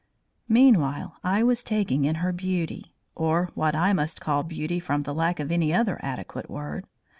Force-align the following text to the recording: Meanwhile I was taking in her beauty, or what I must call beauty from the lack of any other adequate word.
Meanwhile 0.49 1.17
I 1.23 1.43
was 1.43 1.63
taking 1.63 2.05
in 2.05 2.15
her 2.25 2.31
beauty, 2.33 2.95
or 3.13 3.51
what 3.53 3.75
I 3.75 3.93
must 3.93 4.19
call 4.19 4.41
beauty 4.41 4.79
from 4.79 5.01
the 5.01 5.13
lack 5.13 5.39
of 5.39 5.51
any 5.51 5.71
other 5.71 5.99
adequate 6.01 6.49
word. 6.49 6.87